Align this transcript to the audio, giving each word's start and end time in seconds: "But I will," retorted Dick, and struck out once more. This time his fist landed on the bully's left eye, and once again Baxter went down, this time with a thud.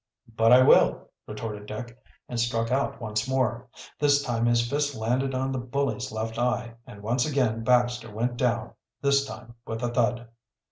"But 0.35 0.51
I 0.51 0.63
will," 0.63 1.11
retorted 1.27 1.67
Dick, 1.67 1.95
and 2.27 2.39
struck 2.39 2.71
out 2.71 2.99
once 2.99 3.29
more. 3.29 3.67
This 3.99 4.23
time 4.23 4.47
his 4.47 4.67
fist 4.67 4.95
landed 4.95 5.35
on 5.35 5.51
the 5.51 5.59
bully's 5.59 6.11
left 6.11 6.39
eye, 6.39 6.73
and 6.87 7.03
once 7.03 7.23
again 7.23 7.63
Baxter 7.63 8.09
went 8.09 8.35
down, 8.35 8.71
this 9.03 9.27
time 9.27 9.53
with 9.67 9.83
a 9.83 9.89
thud. 9.89 10.27